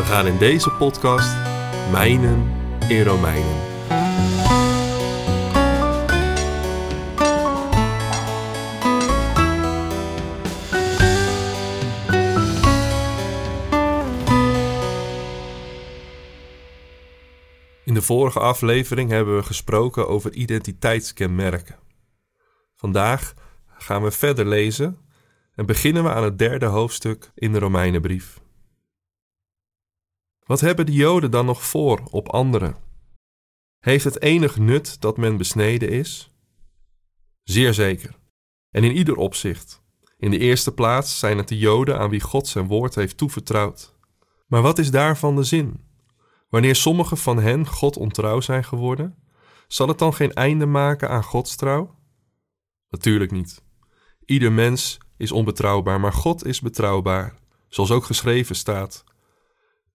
We 0.00 0.06
gaan 0.06 0.26
in 0.26 0.38
deze 0.38 0.70
podcast 0.70 1.36
mijnen 1.90 2.52
in 2.88 3.02
Romeinen. 3.02 3.56
In 17.84 17.94
de 17.94 18.02
vorige 18.02 18.38
aflevering 18.38 19.10
hebben 19.10 19.36
we 19.36 19.42
gesproken 19.42 20.08
over 20.08 20.32
identiteitskenmerken. 20.32 21.78
Vandaag 22.76 23.34
gaan 23.66 24.02
we 24.02 24.10
verder 24.10 24.46
lezen 24.46 24.98
en 25.54 25.66
beginnen 25.66 26.02
we 26.02 26.10
aan 26.10 26.24
het 26.24 26.38
derde 26.38 26.66
hoofdstuk 26.66 27.30
in 27.34 27.52
de 27.52 27.58
Romeinenbrief. 27.58 28.40
Wat 30.50 30.60
hebben 30.60 30.86
de 30.86 30.92
Joden 30.92 31.30
dan 31.30 31.46
nog 31.46 31.64
voor 31.64 32.02
op 32.10 32.28
anderen? 32.28 32.76
Heeft 33.78 34.04
het 34.04 34.22
enig 34.22 34.58
nut 34.58 35.00
dat 35.00 35.16
men 35.16 35.36
besneden 35.36 35.88
is? 35.88 36.32
Zeer 37.42 37.74
zeker. 37.74 38.14
En 38.70 38.84
in 38.84 38.92
ieder 38.92 39.16
opzicht. 39.16 39.82
In 40.18 40.30
de 40.30 40.38
eerste 40.38 40.72
plaats 40.72 41.18
zijn 41.18 41.38
het 41.38 41.48
de 41.48 41.58
Joden 41.58 41.98
aan 41.98 42.10
wie 42.10 42.20
God 42.20 42.48
zijn 42.48 42.66
woord 42.66 42.94
heeft 42.94 43.16
toevertrouwd. 43.16 43.96
Maar 44.46 44.62
wat 44.62 44.78
is 44.78 44.90
daarvan 44.90 45.36
de 45.36 45.42
zin? 45.42 45.84
Wanneer 46.48 46.76
sommigen 46.76 47.16
van 47.16 47.38
hen 47.38 47.66
God 47.66 47.96
ontrouw 47.96 48.40
zijn 48.40 48.64
geworden, 48.64 49.16
zal 49.68 49.88
het 49.88 49.98
dan 49.98 50.14
geen 50.14 50.32
einde 50.32 50.66
maken 50.66 51.10
aan 51.10 51.24
Gods 51.24 51.56
trouw? 51.56 51.98
Natuurlijk 52.88 53.30
niet. 53.30 53.62
Ieder 54.24 54.52
mens 54.52 54.98
is 55.16 55.32
onbetrouwbaar, 55.32 56.00
maar 56.00 56.12
God 56.12 56.46
is 56.46 56.60
betrouwbaar, 56.60 57.38
zoals 57.68 57.90
ook 57.90 58.04
geschreven 58.04 58.56
staat. 58.56 59.04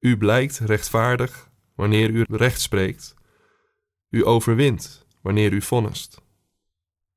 U 0.06 0.17
blijkt 0.17 0.58
rechtvaardig 0.59 1.52
wanneer 1.75 2.09
u 2.09 2.25
recht 2.28 2.61
spreekt. 2.61 3.14
U 4.09 4.25
overwint 4.25 5.06
wanneer 5.22 5.53
u 5.53 5.62
vonnist. 5.62 6.22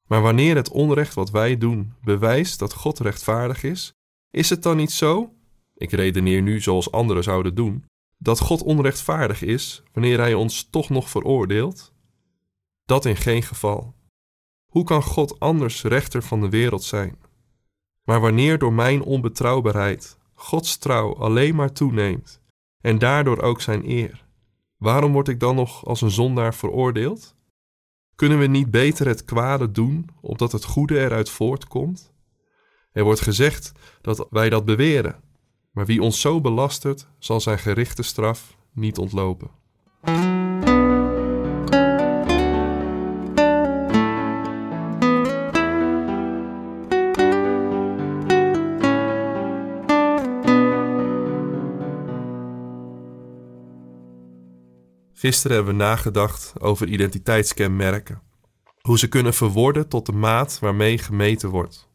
Maar 0.07 0.23
wanneer 0.23 0.57
het 0.57 0.71
onrecht 0.71 1.15
wat 1.15 1.31
wij 1.31 1.59
doen 1.59 1.95
bewijst 2.03 2.59
dat 2.59 2.73
God 2.73 2.99
rechtvaardig 2.99 3.63
is, 3.63 3.93
is 4.31 4.51
het 4.51 4.63
dan 4.63 4.77
niet 4.77 4.93
zo? 4.93 5.33
Ik 5.75 5.91
redeneer 5.91 6.43
nu 6.43 6.61
zoals 6.61 6.91
anderen 6.91 7.23
zouden 7.23 7.55
doen 7.55 7.85
dat 8.19 8.41
God 8.41 8.63
onrechtvaardig 8.63 9.43
is 9.43 9.83
wanneer 9.93 10.19
Hij 10.19 10.35
ons 10.35 10.69
toch 10.71 10.89
nog 10.89 11.11
veroordeelt? 11.11 11.93
Dat 12.85 13.05
in 13.05 13.17
geen 13.17 13.43
geval. 13.43 13.95
Hoe 14.73 14.85
kan 14.85 15.03
God 15.03 15.41
anders 15.41 15.83
rechter 15.83 16.23
van 16.23 16.41
de 16.41 16.49
wereld 16.49 16.83
zijn? 16.83 17.19
Maar 18.05 18.21
wanneer 18.21 18.59
door 18.59 18.73
mijn 18.73 19.03
onbetrouwbaarheid 19.03 20.19
Gods 20.35 20.77
trouw 20.77 21.17
alleen 21.17 21.55
maar 21.55 21.73
toeneemt 21.73 22.47
en 22.89 22.99
daardoor 22.99 23.41
ook 23.43 23.61
zijn 23.61 23.91
eer, 23.91 24.25
waarom 24.77 25.13
word 25.13 25.29
ik 25.29 25.41
dan 25.41 25.55
nog 25.55 25.87
als 25.87 26.01
een 26.01 26.11
zondaar 26.11 26.55
veroordeeld? 26.55 27.35
Kunnen 28.15 28.39
we 28.39 28.47
niet 28.47 28.71
beter 28.71 29.07
het 29.07 29.25
kwade 29.25 29.71
doen 29.71 30.09
omdat 30.21 30.53
het 30.53 30.65
goede 30.65 30.99
eruit 30.99 31.31
voortkomt? 31.31 32.13
Er 32.93 33.05
wordt 33.05 33.21
gezegd 33.21 33.73
dat 34.01 34.27
wij 34.31 34.49
dat 34.49 34.65
beweren, 34.65 35.21
maar 35.71 35.87
wie 35.87 36.03
ons 36.03 36.21
zo 36.21 36.41
belastert, 36.41 37.09
zal 37.19 37.41
zijn 37.41 37.59
gerichte 37.59 38.03
straf 38.03 38.57
niet 38.73 38.99
ontlopen. 38.99 39.51
Gisteren 55.19 55.57
hebben 55.57 55.77
we 55.77 55.83
nagedacht 55.83 56.53
over 56.61 56.89
identiteitskenmerken. 56.89 58.23
Hoe 58.81 58.99
ze 58.99 59.09
kunnen 59.09 59.35
verworden 59.35 59.89
tot 59.89 60.07
de 60.07 60.13
maat 60.13 60.59
waarmee 60.59 60.99
gemeten 60.99 61.49
wordt. 61.49 61.89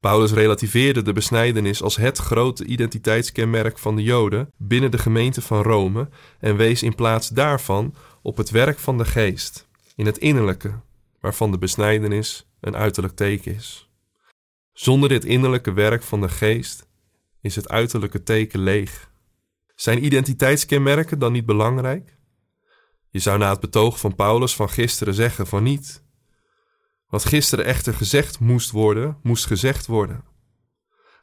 Paulus 0.00 0.32
relativeerde 0.32 1.02
de 1.02 1.12
besnijdenis 1.12 1.82
als 1.82 1.96
het 1.96 2.18
grote 2.18 2.64
identiteitskenmerk 2.64 3.78
van 3.78 3.96
de 3.96 4.02
Joden 4.02 4.52
binnen 4.56 4.90
de 4.90 4.98
gemeente 4.98 5.42
van 5.42 5.62
Rome 5.62 6.08
en 6.38 6.56
wees 6.56 6.82
in 6.82 6.94
plaats 6.94 7.28
daarvan 7.28 7.94
op 8.22 8.36
het 8.36 8.50
werk 8.50 8.78
van 8.78 8.98
de 8.98 9.04
geest, 9.04 9.68
in 9.94 10.06
het 10.06 10.18
innerlijke, 10.18 10.80
waarvan 11.20 11.50
de 11.50 11.58
besnijdenis 11.58 12.46
een 12.60 12.76
uiterlijk 12.76 13.16
teken 13.16 13.54
is. 13.54 13.90
Zonder 14.72 15.08
dit 15.08 15.24
innerlijke 15.24 15.72
werk 15.72 16.02
van 16.02 16.20
de 16.20 16.28
geest 16.28 16.86
is 17.40 17.56
het 17.56 17.68
uiterlijke 17.68 18.22
teken 18.22 18.60
leeg. 18.60 19.09
Zijn 19.80 20.04
identiteitskenmerken 20.04 21.18
dan 21.18 21.32
niet 21.32 21.46
belangrijk? 21.46 22.16
Je 23.10 23.18
zou 23.18 23.38
na 23.38 23.50
het 23.50 23.60
betoog 23.60 24.00
van 24.00 24.14
Paulus 24.14 24.54
van 24.54 24.68
gisteren 24.68 25.14
zeggen 25.14 25.46
van 25.46 25.62
niet. 25.62 26.04
Wat 27.06 27.24
gisteren 27.24 27.64
echter 27.64 27.94
gezegd 27.94 28.40
moest 28.40 28.70
worden, 28.70 29.18
moest 29.22 29.46
gezegd 29.46 29.86
worden. 29.86 30.24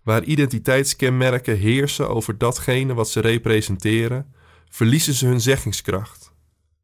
Waar 0.03 0.23
identiteitskenmerken 0.23 1.57
heersen 1.57 2.09
over 2.09 2.37
datgene 2.37 2.93
wat 2.93 3.09
ze 3.09 3.19
representeren, 3.19 4.33
verliezen 4.69 5.13
ze 5.13 5.25
hun 5.25 5.41
zeggingskracht. 5.41 6.31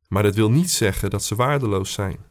Maar 0.08 0.24
dat 0.24 0.36
wil 0.36 0.52
niet 0.52 0.72
zeggen 0.72 1.10
dat 1.10 1.24
ze 1.24 1.36
waardeloos 1.36 1.94
zijn. 1.94 2.26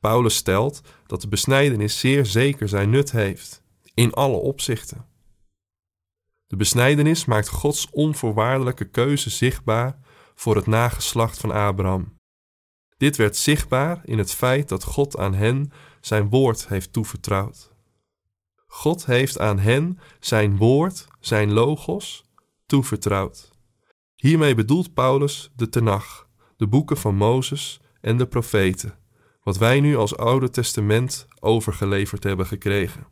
Paulus 0.00 0.34
stelt 0.34 0.80
dat 1.06 1.20
de 1.20 1.28
besnijdenis 1.28 1.98
zeer 1.98 2.26
zeker 2.26 2.68
zijn 2.68 2.90
nut 2.90 3.10
heeft, 3.10 3.62
in 3.94 4.12
alle 4.12 4.36
opzichten. 4.36 5.06
De 6.48 6.56
besnijdenis 6.56 7.24
maakt 7.24 7.48
Gods 7.48 7.88
onvoorwaardelijke 7.90 8.84
keuze 8.84 9.30
zichtbaar 9.30 9.98
voor 10.34 10.56
het 10.56 10.66
nageslacht 10.66 11.38
van 11.38 11.50
Abraham. 11.50 12.16
Dit 12.96 13.16
werd 13.16 13.36
zichtbaar 13.36 14.00
in 14.04 14.18
het 14.18 14.32
feit 14.32 14.68
dat 14.68 14.84
God 14.84 15.18
aan 15.18 15.34
hen 15.34 15.72
zijn 16.00 16.28
woord 16.28 16.68
heeft 16.68 16.92
toevertrouwd. 16.92 17.70
God 18.66 19.06
heeft 19.06 19.38
aan 19.38 19.58
hen 19.58 19.98
zijn 20.20 20.56
woord, 20.56 21.06
zijn 21.20 21.52
logos, 21.52 22.24
toevertrouwd. 22.66 23.50
Hiermee 24.14 24.54
bedoelt 24.54 24.94
Paulus 24.94 25.50
de 25.56 25.68
Tenach, 25.68 26.28
de 26.56 26.66
boeken 26.66 26.96
van 26.96 27.14
Mozes 27.14 27.80
en 28.00 28.16
de 28.16 28.26
profeten, 28.26 28.98
wat 29.42 29.58
wij 29.58 29.80
nu 29.80 29.96
als 29.96 30.16
Oude 30.16 30.50
Testament 30.50 31.26
overgeleverd 31.40 32.24
hebben 32.24 32.46
gekregen. 32.46 33.06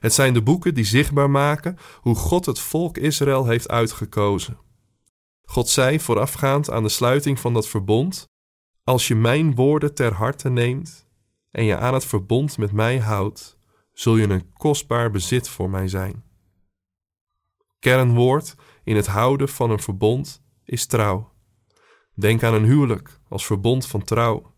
Het 0.00 0.12
zijn 0.12 0.34
de 0.34 0.42
boeken 0.42 0.74
die 0.74 0.84
zichtbaar 0.84 1.30
maken 1.30 1.78
hoe 2.00 2.14
God 2.14 2.46
het 2.46 2.58
volk 2.58 2.96
Israël 2.98 3.46
heeft 3.46 3.68
uitgekozen. 3.68 4.58
God 5.42 5.68
zei 5.68 6.00
voorafgaand 6.00 6.70
aan 6.70 6.82
de 6.82 6.88
sluiting 6.88 7.40
van 7.40 7.52
dat 7.52 7.68
verbond: 7.68 8.28
Als 8.84 9.08
je 9.08 9.14
mijn 9.14 9.54
woorden 9.54 9.94
ter 9.94 10.12
harte 10.12 10.48
neemt 10.48 11.06
en 11.50 11.64
je 11.64 11.76
aan 11.76 11.94
het 11.94 12.04
verbond 12.04 12.58
met 12.58 12.72
mij 12.72 12.98
houdt, 12.98 13.58
zul 13.92 14.16
je 14.16 14.28
een 14.28 14.52
kostbaar 14.52 15.10
bezit 15.10 15.48
voor 15.48 15.70
mij 15.70 15.88
zijn. 15.88 16.24
Kernwoord 17.78 18.54
in 18.84 18.96
het 18.96 19.06
houden 19.06 19.48
van 19.48 19.70
een 19.70 19.80
verbond 19.80 20.42
is 20.64 20.86
trouw. 20.86 21.32
Denk 22.14 22.42
aan 22.42 22.54
een 22.54 22.64
huwelijk 22.64 23.20
als 23.28 23.46
verbond 23.46 23.86
van 23.86 24.04
trouw. 24.04 24.54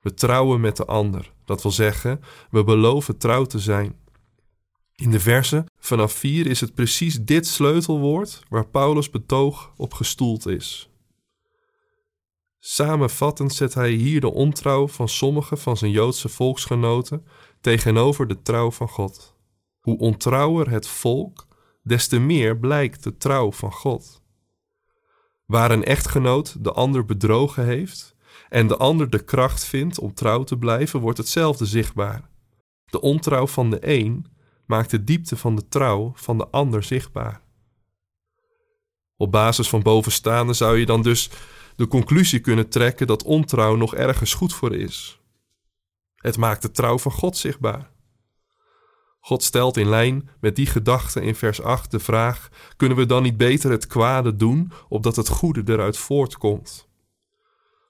We 0.00 0.14
trouwen 0.14 0.60
met 0.60 0.76
de 0.76 0.84
ander, 0.84 1.32
dat 1.44 1.62
wil 1.62 1.72
zeggen, 1.72 2.20
we 2.50 2.64
beloven 2.64 3.18
trouw 3.18 3.44
te 3.44 3.58
zijn. 3.58 4.04
In 4.96 5.10
de 5.10 5.20
verse 5.20 5.64
vanaf 5.78 6.12
4 6.12 6.46
is 6.46 6.60
het 6.60 6.74
precies 6.74 7.20
dit 7.20 7.46
sleutelwoord 7.46 8.42
waar 8.48 8.66
Paulus 8.66 9.10
betoog 9.10 9.72
op 9.76 9.94
gestoeld 9.94 10.46
is. 10.46 10.90
Samenvattend 12.58 13.54
zet 13.54 13.74
hij 13.74 13.90
hier 13.90 14.20
de 14.20 14.32
ontrouw 14.32 14.88
van 14.88 15.08
sommige 15.08 15.56
van 15.56 15.76
zijn 15.76 15.90
Joodse 15.90 16.28
volksgenoten 16.28 17.26
tegenover 17.60 18.26
de 18.26 18.42
trouw 18.42 18.70
van 18.70 18.88
God. 18.88 19.34
Hoe 19.80 19.98
ontrouwer 19.98 20.70
het 20.70 20.88
volk, 20.88 21.46
des 21.82 22.06
te 22.06 22.18
meer 22.18 22.58
blijkt 22.58 23.02
de 23.02 23.16
trouw 23.16 23.52
van 23.52 23.72
God. 23.72 24.22
Waar 25.44 25.70
een 25.70 25.84
echtgenoot 25.84 26.64
de 26.64 26.72
ander 26.72 27.04
bedrogen 27.04 27.64
heeft 27.64 28.16
en 28.48 28.66
de 28.66 28.76
ander 28.76 29.10
de 29.10 29.24
kracht 29.24 29.64
vindt 29.64 29.98
om 29.98 30.14
trouw 30.14 30.44
te 30.44 30.58
blijven, 30.58 31.00
wordt 31.00 31.18
hetzelfde 31.18 31.66
zichtbaar. 31.66 32.30
De 32.84 33.00
ontrouw 33.00 33.46
van 33.46 33.70
de 33.70 33.78
een 33.80 34.26
maakt 34.66 34.90
de 34.90 35.04
diepte 35.04 35.36
van 35.36 35.56
de 35.56 35.68
trouw 35.68 36.12
van 36.14 36.38
de 36.38 36.48
ander 36.48 36.82
zichtbaar. 36.82 37.40
Op 39.16 39.32
basis 39.32 39.68
van 39.68 39.82
bovenstaande 39.82 40.52
zou 40.52 40.78
je 40.78 40.86
dan 40.86 41.02
dus 41.02 41.30
de 41.76 41.86
conclusie 41.86 42.40
kunnen 42.40 42.68
trekken 42.68 43.06
dat 43.06 43.22
ontrouw 43.22 43.76
nog 43.76 43.94
ergens 43.94 44.34
goed 44.34 44.54
voor 44.54 44.74
is. 44.74 45.20
Het 46.16 46.36
maakt 46.36 46.62
de 46.62 46.70
trouw 46.70 46.98
van 46.98 47.12
God 47.12 47.36
zichtbaar. 47.36 47.90
God 49.20 49.42
stelt 49.42 49.76
in 49.76 49.88
lijn 49.88 50.30
met 50.40 50.56
die 50.56 50.66
gedachte 50.66 51.20
in 51.22 51.34
vers 51.34 51.62
8 51.62 51.90
de 51.90 51.98
vraag: 51.98 52.48
kunnen 52.76 52.96
we 52.96 53.06
dan 53.06 53.22
niet 53.22 53.36
beter 53.36 53.70
het 53.70 53.86
kwade 53.86 54.36
doen, 54.36 54.72
opdat 54.88 55.16
het 55.16 55.28
goede 55.28 55.72
eruit 55.72 55.98
voortkomt? 55.98 56.85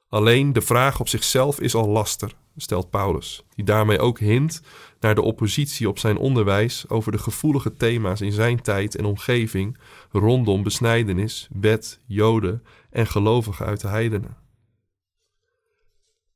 Alleen 0.08 0.52
de 0.52 0.60
vraag 0.60 1.00
op 1.00 1.08
zichzelf 1.08 1.60
is 1.60 1.74
al 1.74 1.88
laster, 1.88 2.32
stelt 2.56 2.90
Paulus, 2.90 3.44
die 3.54 3.64
daarmee 3.64 3.98
ook 3.98 4.18
hint 4.18 4.62
naar 5.00 5.14
de 5.14 5.22
oppositie 5.22 5.88
op 5.88 5.98
zijn 5.98 6.16
onderwijs 6.16 6.88
over 6.88 7.12
de 7.12 7.18
gevoelige 7.18 7.76
thema's 7.76 8.20
in 8.20 8.32
zijn 8.32 8.62
tijd 8.62 8.96
en 8.96 9.04
omgeving 9.04 9.78
rondom 10.10 10.62
besnijdenis, 10.62 11.48
wet, 11.60 12.00
joden 12.06 12.62
en 12.90 13.06
gelovigen 13.06 13.66
uit 13.66 13.80
de 13.80 13.88
heidenen. 13.88 14.36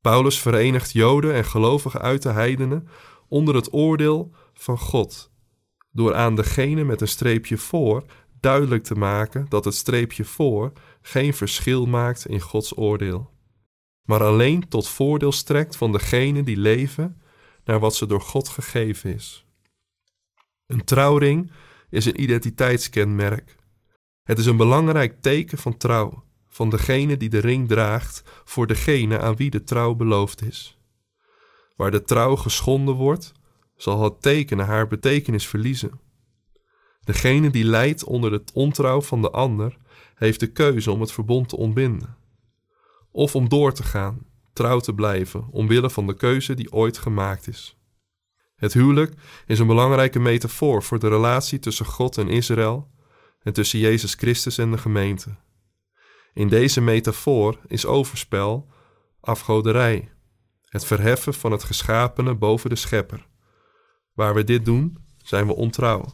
Paulus 0.01 0.39
verenigt 0.39 0.91
joden 0.91 1.33
en 1.33 1.45
gelovigen 1.45 2.01
uit 2.01 2.21
de 2.21 2.29
heidenen 2.29 2.87
onder 3.27 3.55
het 3.55 3.73
oordeel 3.73 4.31
van 4.53 4.77
God, 4.77 5.31
door 5.91 6.15
aan 6.15 6.35
degene 6.35 6.83
met 6.83 7.01
een 7.01 7.07
streepje 7.07 7.57
voor 7.57 8.03
duidelijk 8.39 8.83
te 8.83 8.95
maken 8.95 9.45
dat 9.49 9.65
het 9.65 9.75
streepje 9.75 10.25
voor 10.25 10.71
geen 11.01 11.33
verschil 11.33 11.85
maakt 11.85 12.27
in 12.27 12.39
Gods 12.39 12.77
oordeel, 12.77 13.29
maar 14.03 14.23
alleen 14.23 14.67
tot 14.67 14.87
voordeel 14.87 15.31
strekt 15.31 15.75
van 15.75 15.91
degene 15.91 16.43
die 16.43 16.57
leven 16.57 17.21
naar 17.63 17.79
wat 17.79 17.95
ze 17.95 18.05
door 18.05 18.21
God 18.21 18.47
gegeven 18.47 19.13
is. 19.13 19.45
Een 20.65 20.83
trouwring 20.83 21.51
is 21.89 22.05
een 22.05 22.21
identiteitskenmerk. 22.21 23.55
Het 24.23 24.39
is 24.39 24.45
een 24.45 24.57
belangrijk 24.57 25.21
teken 25.21 25.57
van 25.57 25.77
trouw, 25.77 26.23
van 26.47 26.69
degene 26.69 27.17
die 27.17 27.29
de 27.29 27.39
ring 27.39 27.67
draagt 27.67 28.23
voor 28.43 28.67
degene 28.67 29.19
aan 29.19 29.35
wie 29.35 29.49
de 29.49 29.63
trouw 29.63 29.93
beloofd 29.93 30.41
is. 30.41 30.77
Waar 31.75 31.91
de 31.91 32.03
trouw 32.03 32.35
geschonden 32.35 32.95
wordt, 32.95 33.31
zal 33.75 34.03
het 34.03 34.21
tekenen 34.21 34.65
haar 34.65 34.87
betekenis 34.87 35.47
verliezen. 35.47 35.99
Degene 37.03 37.49
die 37.49 37.63
lijdt 37.63 38.03
onder 38.03 38.31
het 38.31 38.51
ontrouw 38.53 39.01
van 39.01 39.21
de 39.21 39.29
ander, 39.29 39.77
heeft 40.15 40.39
de 40.39 40.51
keuze 40.51 40.91
om 40.91 41.01
het 41.01 41.11
verbond 41.11 41.49
te 41.49 41.57
ontbinden. 41.57 42.15
Of 43.11 43.35
om 43.35 43.49
door 43.49 43.73
te 43.73 43.83
gaan, 43.83 44.25
trouw 44.53 44.79
te 44.79 44.93
blijven, 44.93 45.47
omwille 45.51 45.89
van 45.89 46.07
de 46.07 46.15
keuze 46.15 46.53
die 46.53 46.71
ooit 46.71 46.97
gemaakt 46.97 47.47
is. 47.47 47.77
Het 48.55 48.73
huwelijk 48.73 49.13
is 49.45 49.59
een 49.59 49.67
belangrijke 49.67 50.19
metafoor 50.19 50.83
voor 50.83 50.99
de 50.99 51.07
relatie 51.07 51.59
tussen 51.59 51.85
God 51.85 52.17
en 52.17 52.27
Israël 52.27 52.91
en 53.39 53.53
tussen 53.53 53.79
Jezus 53.79 54.13
Christus 54.13 54.57
en 54.57 54.71
de 54.71 54.77
gemeente. 54.77 55.35
In 56.33 56.47
deze 56.47 56.81
metafoor 56.81 57.59
is 57.67 57.85
overspel 57.85 58.67
afgoderij, 59.19 60.11
het 60.65 60.85
verheffen 60.85 61.33
van 61.33 61.51
het 61.51 61.63
geschapene 61.63 62.35
boven 62.35 62.69
de 62.69 62.75
schepper. 62.75 63.27
Waar 64.13 64.33
we 64.33 64.43
dit 64.43 64.65
doen, 64.65 64.97
zijn 65.17 65.47
we 65.47 65.55
ontrouw. 65.55 66.05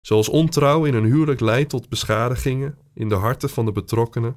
Zoals 0.00 0.28
ontrouw 0.28 0.84
in 0.84 0.94
een 0.94 1.04
huwelijk 1.04 1.40
leidt 1.40 1.70
tot 1.70 1.88
beschadigingen 1.88 2.78
in 2.94 3.08
de 3.08 3.14
harten 3.14 3.50
van 3.50 3.64
de 3.64 3.72
betrokkenen, 3.72 4.36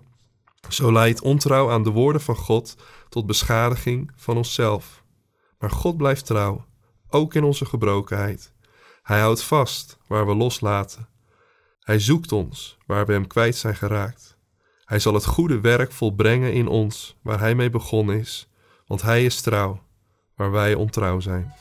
zo 0.70 0.92
leidt 0.92 1.22
ontrouw 1.22 1.72
aan 1.72 1.84
de 1.84 1.90
woorden 1.90 2.22
van 2.22 2.36
God 2.36 2.76
tot 3.10 3.26
beschadiging 3.26 4.12
van 4.16 4.38
onszelf. 4.38 5.04
Maar 5.60 5.72
God 5.72 5.98
blijft 5.98 6.26
trouw, 6.26 6.66
ook 7.10 7.34
in 7.34 7.44
onze 7.44 7.66
gebrokenheid. 7.66 8.54
Hij 9.02 9.20
houdt 9.20 9.44
vast 9.44 9.98
waar 10.08 10.28
we 10.28 10.36
loslaten. 10.36 11.08
Hij 11.80 12.00
zoekt 12.00 12.32
ons 12.32 12.78
waar 12.86 13.06
we 13.06 13.14
hem 13.14 13.28
kwijt 13.28 13.56
zijn 13.56 13.76
geraakt. 13.76 14.38
Hij 14.86 15.00
zal 15.00 15.14
het 15.14 15.26
goede 15.26 15.60
werk 15.60 15.92
volbrengen 15.92 16.54
in 16.54 16.68
ons 16.68 17.18
waar 17.22 17.40
hij 17.40 17.56
mee 17.56 17.70
begonnen 17.70 18.20
is, 18.20 18.50
want 18.88 19.02
hij 19.02 19.26
is 19.26 19.42
trouw, 19.42 19.82
waar 20.36 20.52
wij 20.52 20.74
ontrouw 20.74 21.20
zijn. 21.20 21.54